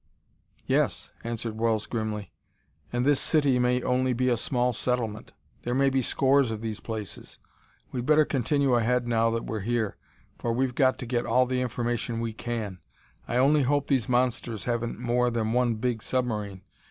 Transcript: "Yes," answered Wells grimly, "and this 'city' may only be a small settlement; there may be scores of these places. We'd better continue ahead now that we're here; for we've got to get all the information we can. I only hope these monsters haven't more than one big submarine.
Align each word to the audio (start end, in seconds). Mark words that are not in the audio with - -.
"Yes," 0.65 1.11
answered 1.23 1.59
Wells 1.59 1.85
grimly, 1.85 2.33
"and 2.91 3.05
this 3.05 3.19
'city' 3.19 3.59
may 3.59 3.83
only 3.83 4.13
be 4.13 4.29
a 4.29 4.35
small 4.35 4.73
settlement; 4.73 5.31
there 5.61 5.75
may 5.75 5.91
be 5.91 6.01
scores 6.01 6.49
of 6.49 6.59
these 6.61 6.79
places. 6.79 7.37
We'd 7.91 8.07
better 8.07 8.25
continue 8.25 8.73
ahead 8.73 9.07
now 9.07 9.29
that 9.29 9.45
we're 9.45 9.59
here; 9.59 9.97
for 10.39 10.53
we've 10.53 10.73
got 10.73 10.97
to 10.97 11.05
get 11.05 11.27
all 11.27 11.45
the 11.45 11.61
information 11.61 12.19
we 12.19 12.33
can. 12.33 12.79
I 13.27 13.37
only 13.37 13.61
hope 13.61 13.89
these 13.89 14.09
monsters 14.09 14.63
haven't 14.63 14.97
more 14.97 15.29
than 15.29 15.53
one 15.53 15.75
big 15.75 16.01
submarine. 16.01 16.63